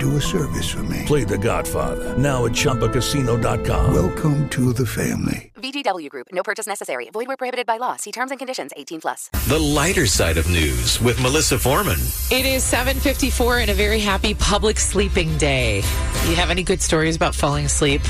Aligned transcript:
do 0.00 0.16
a 0.16 0.20
service 0.20 0.68
for 0.68 0.82
me. 0.84 1.04
Play 1.06 1.24
The 1.24 1.38
Godfather 1.38 2.16
now 2.18 2.46
at 2.46 2.52
ChumbaCasino.com. 2.52 3.94
Welcome 3.94 4.48
to 4.48 4.72
the 4.72 4.86
family. 4.86 5.52
VGW 5.56 6.08
Group. 6.08 6.28
No 6.32 6.42
purchase 6.42 6.66
necessary. 6.66 7.10
Void 7.12 7.28
where 7.28 7.36
prohibited 7.36 7.66
by 7.66 7.76
law. 7.76 7.96
See 7.96 8.10
terms 8.10 8.30
and 8.30 8.40
conditions. 8.40 8.72
18 8.76 9.02
plus. 9.02 9.28
The 9.48 9.58
lighter 9.58 10.06
side 10.06 10.38
of 10.38 10.48
news 10.48 11.00
with 11.02 11.20
Melissa 11.20 11.58
Forman. 11.58 12.00
It 12.30 12.46
is 12.46 12.64
7:54 12.64 13.60
and 13.60 13.70
a 13.70 13.74
very 13.74 14.00
happy 14.00 14.34
public 14.34 14.78
sleeping 14.78 15.36
day. 15.38 15.82
You 16.28 16.34
have 16.34 16.50
any 16.50 16.62
good 16.62 16.80
stories 16.80 17.14
about 17.14 17.34
falling 17.34 17.66
asleep? 17.66 18.00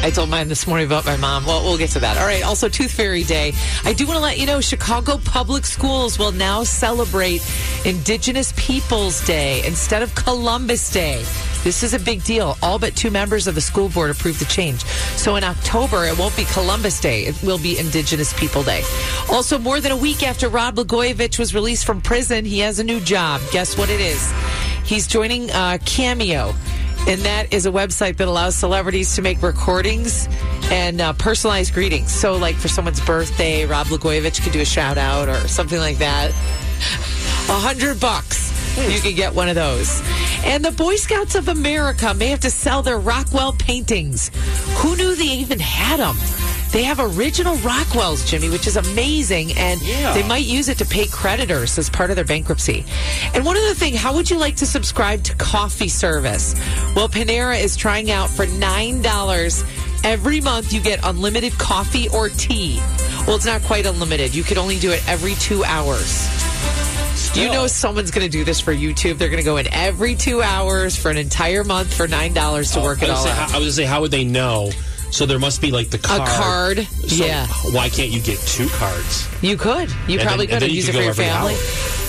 I 0.00 0.10
told 0.10 0.30
mine 0.30 0.48
this 0.48 0.66
morning 0.66 0.86
about 0.86 1.04
my 1.04 1.16
mom. 1.16 1.44
Well, 1.44 1.64
we'll 1.64 1.76
get 1.76 1.90
to 1.90 2.00
that. 2.00 2.16
All 2.16 2.24
right. 2.24 2.44
Also, 2.44 2.68
Tooth 2.68 2.92
Fairy 2.92 3.24
Day. 3.24 3.52
I 3.84 3.92
do 3.92 4.06
want 4.06 4.16
to 4.16 4.22
let 4.22 4.38
you 4.38 4.46
know 4.46 4.60
Chicago 4.60 5.18
Public 5.24 5.66
Schools 5.66 6.18
will 6.18 6.30
now 6.30 6.62
celebrate 6.62 7.42
Indigenous 7.84 8.52
Peoples 8.56 9.24
Day 9.26 9.66
instead 9.66 10.02
of 10.02 10.14
Columbus 10.14 10.92
Day. 10.92 11.24
This 11.64 11.82
is 11.82 11.94
a 11.94 11.98
big 11.98 12.22
deal. 12.22 12.56
All 12.62 12.78
but 12.78 12.94
two 12.94 13.10
members 13.10 13.48
of 13.48 13.56
the 13.56 13.60
school 13.60 13.88
board 13.88 14.10
approved 14.10 14.40
the 14.40 14.44
change. 14.44 14.84
So 15.16 15.34
in 15.34 15.42
October, 15.42 16.04
it 16.04 16.16
won't 16.16 16.36
be 16.36 16.44
Columbus 16.44 17.00
Day. 17.00 17.24
It 17.24 17.42
will 17.42 17.58
be 17.58 17.76
Indigenous 17.76 18.32
People 18.38 18.62
Day. 18.62 18.84
Also, 19.30 19.58
more 19.58 19.80
than 19.80 19.90
a 19.90 19.96
week 19.96 20.22
after 20.22 20.48
Rod 20.48 20.76
Blagojevich 20.76 21.40
was 21.40 21.54
released 21.54 21.84
from 21.84 22.00
prison, 22.00 22.44
he 22.44 22.60
has 22.60 22.78
a 22.78 22.84
new 22.84 23.00
job. 23.00 23.40
Guess 23.50 23.76
what 23.76 23.90
it 23.90 24.00
is? 24.00 24.32
He's 24.84 25.08
joining 25.08 25.50
uh, 25.50 25.78
Cameo. 25.84 26.54
And 27.06 27.20
that 27.22 27.52
is 27.52 27.64
a 27.66 27.70
website 27.70 28.16
that 28.16 28.28
allows 28.28 28.54
celebrities 28.54 29.14
to 29.16 29.22
make 29.22 29.42
recordings 29.42 30.28
and 30.70 31.00
uh, 31.00 31.12
personalized 31.14 31.72
greetings. 31.72 32.12
So, 32.12 32.36
like 32.36 32.56
for 32.56 32.68
someone's 32.68 33.00
birthday, 33.00 33.64
Rob 33.64 33.86
Blagojevich 33.86 34.42
could 34.42 34.52
do 34.52 34.60
a 34.60 34.66
shout 34.66 34.98
out 34.98 35.28
or 35.28 35.48
something 35.48 35.78
like 35.78 35.98
that. 35.98 36.30
A 36.30 37.58
hundred 37.58 37.98
bucks. 37.98 38.48
You 38.92 39.00
can 39.00 39.14
get 39.16 39.34
one 39.34 39.48
of 39.48 39.54
those. 39.56 40.02
And 40.44 40.64
the 40.64 40.70
Boy 40.70 40.96
Scouts 40.96 41.34
of 41.34 41.48
America 41.48 42.14
may 42.14 42.28
have 42.28 42.40
to 42.40 42.50
sell 42.50 42.82
their 42.82 42.98
Rockwell 42.98 43.52
paintings. 43.52 44.30
Who 44.76 44.94
knew 44.94 45.16
they 45.16 45.24
even 45.24 45.58
had 45.58 45.98
them? 45.98 46.16
They 46.72 46.82
have 46.82 47.00
original 47.00 47.56
Rockwells, 47.56 48.26
Jimmy, 48.26 48.50
which 48.50 48.66
is 48.66 48.76
amazing, 48.76 49.52
and 49.56 49.80
they 49.80 50.22
might 50.26 50.44
use 50.44 50.68
it 50.68 50.78
to 50.78 50.84
pay 50.84 51.06
creditors 51.06 51.78
as 51.78 51.88
part 51.88 52.10
of 52.10 52.16
their 52.16 52.24
bankruptcy. 52.24 52.84
And 53.34 53.44
one 53.44 53.56
other 53.56 53.74
thing, 53.74 53.94
how 53.94 54.14
would 54.14 54.30
you 54.30 54.38
like 54.38 54.56
to 54.56 54.66
subscribe 54.66 55.22
to 55.24 55.34
coffee 55.36 55.88
service? 55.88 56.54
Well, 56.94 57.08
Panera 57.08 57.58
is 57.60 57.76
trying 57.76 58.10
out 58.10 58.28
for 58.28 58.46
nine 58.46 59.00
dollars 59.02 59.64
every 60.04 60.40
month. 60.40 60.72
You 60.72 60.80
get 60.80 61.00
unlimited 61.04 61.52
coffee 61.58 62.08
or 62.10 62.28
tea. 62.28 62.78
Well, 63.26 63.36
it's 63.36 63.46
not 63.46 63.62
quite 63.62 63.86
unlimited. 63.86 64.34
You 64.34 64.42
can 64.42 64.58
only 64.58 64.78
do 64.78 64.90
it 64.90 65.06
every 65.08 65.34
two 65.36 65.64
hours. 65.64 66.28
You 67.34 67.50
know 67.50 67.66
someone's 67.66 68.10
going 68.10 68.26
to 68.26 68.30
do 68.30 68.44
this 68.44 68.60
for 68.60 68.72
YouTube. 68.72 69.18
They're 69.18 69.28
going 69.28 69.42
to 69.42 69.44
go 69.44 69.56
in 69.58 69.66
every 69.72 70.14
two 70.14 70.40
hours 70.42 70.96
for 70.96 71.10
an 71.10 71.16
entire 71.16 71.62
month 71.64 71.92
for 71.92 72.08
nine 72.08 72.32
dollars 72.34 72.72
to 72.72 72.80
work 72.80 73.02
I 73.02 73.06
it 73.06 73.10
all 73.10 73.24
say, 73.24 73.30
out. 73.30 73.38
I 73.38 73.42
was 73.44 73.52
gonna 73.52 73.72
say, 73.72 73.84
how 73.84 74.00
would 74.02 74.10
they 74.10 74.24
know? 74.24 74.70
So 75.10 75.24
there 75.26 75.38
must 75.38 75.60
be 75.60 75.70
like 75.70 75.90
the 75.90 75.98
card. 75.98 76.20
A 76.22 76.24
card. 76.26 76.78
So 76.86 77.24
yeah. 77.24 77.46
Why 77.72 77.88
can't 77.88 78.10
you 78.10 78.20
get 78.20 78.38
two 78.40 78.68
cards? 78.68 79.26
You 79.42 79.56
could. 79.56 79.90
You 80.06 80.18
And 80.18 80.28
probably 80.28 80.46
then- 80.46 80.56
and 80.56 80.62
could 80.62 80.62
have 80.62 80.70
you 80.70 80.76
used 80.76 80.88
it 80.88 80.92
could 80.92 80.98
for 80.98 81.04
your 81.04 81.14
family. 81.14 81.54
hour. 81.54 81.60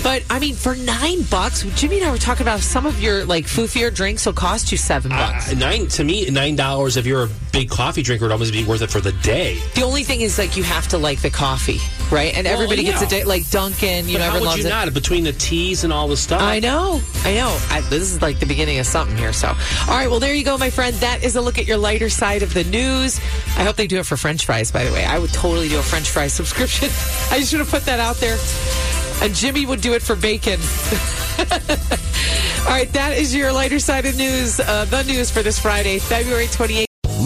But 0.02 0.24
I 0.30 0.40
mean, 0.40 0.56
for 0.56 0.76
nine 0.76 1.24
bucks, 1.24 1.64
Jimmy 1.76 1.98
and 2.00 2.06
I 2.08 2.12
were 2.12 2.18
talking 2.18 2.44
about 2.44 2.62
some 2.62 2.86
of 2.86 3.02
your 3.02 3.26
like 3.26 3.46
foofier 3.46 3.94
drinks 3.94 4.26
will 4.26 4.34
cost 4.34 4.72
you 4.72 4.78
seven 4.78 5.12
bucks. 5.12 5.52
Uh, 5.52 5.56
nine 5.56 5.88
to 5.90 6.04
me, 6.06 6.30
nine 6.30 6.56
dollars 6.56 6.96
if 6.98 7.06
you're 7.06 7.24
a 7.24 7.30
big 7.52 7.70
coffee 7.70 8.02
drinker 8.02 8.26
would 8.26 8.32
almost 8.32 8.54
be 8.54 8.64
worth 8.64 8.82
it 8.82 8.90
for 8.90 9.02
the 9.02 9.12
day. 9.12 9.60
the 9.76 9.82
only 9.82 10.04
thing 10.04 10.22
is 10.22 10.38
like 10.38 10.56
you 10.56 10.64
have 10.64 10.88
to 10.90 10.98
like 10.98 11.22
the 11.22 11.30
coffee, 11.30 11.80
right? 12.12 12.36
And 12.36 12.48
everybody 12.48 12.84
gets 12.84 13.02
a 13.02 13.06
yeah. 13.06 13.10
day 13.10 13.24
like 13.24 13.50
Dunkin'. 13.50 14.08
You 14.08 14.14
But 14.16 14.20
know, 14.20 14.24
how 14.26 14.28
everyone 14.28 14.40
would 14.42 14.46
loves 14.48 14.60
you 14.60 14.68
it. 14.68 14.70
not 14.70 14.94
between 14.94 15.24
the 15.24 15.34
teas 15.34 15.84
and 15.84 15.94
all 15.94 16.08
the 16.08 16.18
stuff? 16.18 16.42
I 16.42 16.60
know, 16.60 17.02
I 17.24 17.34
know. 17.36 17.58
I, 17.70 17.82
this 17.90 18.04
is 18.04 18.22
like 18.22 18.40
the 18.40 18.46
beginning 18.46 18.80
of 18.80 18.86
something 18.86 19.18
here. 19.18 19.34
So, 19.34 19.48
all 19.48 19.56
right, 19.88 20.10
well, 20.10 20.20
there 20.20 20.34
you 20.34 20.44
go, 20.44 20.58
my 20.58 20.70
friend. 20.70 20.96
That 20.98 21.24
is 21.24 21.36
a 21.36 21.42
look 21.42 21.58
at 21.58 21.66
your 21.66 21.78
lighter 21.78 22.10
side 22.10 22.44
of 22.44 22.54
the 22.54 22.64
news. 22.66 23.20
I 23.58 23.64
hope 23.64 23.76
they 23.76 23.88
do 23.88 24.00
it 24.00 24.06
for 24.06 24.18
French 24.18 24.46
fries. 24.46 24.72
By 24.72 24.84
the 24.84 24.92
way, 24.92 25.06
I 25.06 25.20
would 25.20 25.34
totally 25.34 25.70
do 25.70 25.80
a 25.80 25.84
French 25.84 26.10
fry 26.10 26.28
subscription. 26.40 26.90
I 27.32 27.42
should 27.42 27.60
have 27.60 27.70
put 27.70 27.86
that 27.86 28.00
out 28.00 28.18
there. 28.18 28.38
And 29.22 29.34
Jimmy 29.36 29.66
would 29.66 29.82
do 29.82 29.94
it 29.94 30.02
for 30.02 30.16
bacon. 30.16 30.60
all 31.40 32.70
right, 32.70 32.90
that 32.94 33.16
is 33.18 33.36
your 33.36 33.52
lighter 33.52 33.80
side 33.80 34.06
of 34.06 34.16
news. 34.18 34.60
Uh, 34.60 34.86
the 34.86 35.04
news 35.04 35.30
for 35.30 35.42
this 35.42 35.60
Friday, 35.60 36.00
February 36.00 36.46
28th. 36.46 36.89